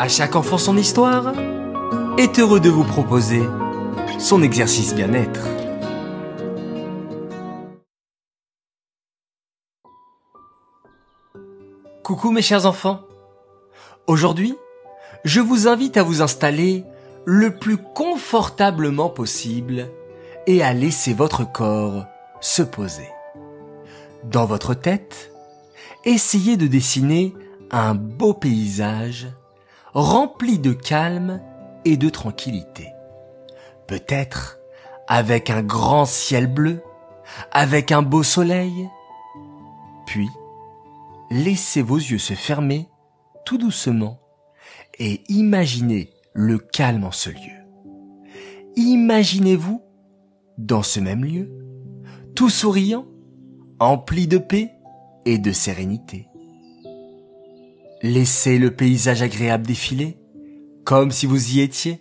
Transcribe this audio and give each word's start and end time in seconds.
À 0.00 0.08
chaque 0.08 0.34
enfant 0.34 0.56
son 0.56 0.78
histoire 0.78 1.34
est 2.16 2.38
heureux 2.38 2.58
de 2.58 2.70
vous 2.70 2.84
proposer 2.84 3.42
son 4.18 4.42
exercice 4.42 4.94
bien-être. 4.94 5.46
Coucou 12.02 12.30
mes 12.30 12.40
chers 12.40 12.64
enfants. 12.64 13.02
Aujourd'hui, 14.06 14.56
je 15.26 15.40
vous 15.40 15.68
invite 15.68 15.98
à 15.98 16.02
vous 16.02 16.22
installer 16.22 16.86
le 17.26 17.58
plus 17.58 17.76
confortablement 17.76 19.10
possible 19.10 19.90
et 20.46 20.62
à 20.62 20.72
laisser 20.72 21.12
votre 21.12 21.44
corps 21.44 22.06
se 22.40 22.62
poser. 22.62 23.10
Dans 24.24 24.46
votre 24.46 24.72
tête, 24.72 25.30
essayez 26.06 26.56
de 26.56 26.68
dessiner 26.68 27.34
un 27.70 27.94
beau 27.94 28.32
paysage 28.32 29.28
rempli 29.92 30.58
de 30.58 30.72
calme 30.72 31.40
et 31.84 31.96
de 31.96 32.08
tranquillité. 32.08 32.88
Peut-être 33.86 34.58
avec 35.08 35.50
un 35.50 35.62
grand 35.62 36.04
ciel 36.04 36.46
bleu, 36.46 36.82
avec 37.50 37.92
un 37.92 38.02
beau 38.02 38.22
soleil. 38.22 38.88
Puis, 40.06 40.28
laissez 41.30 41.82
vos 41.82 41.96
yeux 41.96 42.18
se 42.18 42.34
fermer 42.34 42.88
tout 43.44 43.58
doucement 43.58 44.20
et 44.98 45.22
imaginez 45.28 46.10
le 46.32 46.58
calme 46.58 47.04
en 47.04 47.10
ce 47.10 47.30
lieu. 47.30 47.60
Imaginez-vous 48.76 49.82
dans 50.58 50.82
ce 50.82 51.00
même 51.00 51.24
lieu, 51.24 51.50
tout 52.36 52.50
souriant, 52.50 53.06
empli 53.78 54.28
de 54.28 54.38
paix 54.38 54.70
et 55.24 55.38
de 55.38 55.52
sérénité. 55.52 56.29
Laissez 58.02 58.58
le 58.58 58.70
paysage 58.70 59.20
agréable 59.20 59.66
défiler, 59.66 60.16
comme 60.84 61.10
si 61.10 61.26
vous 61.26 61.56
y 61.56 61.60
étiez, 61.60 62.00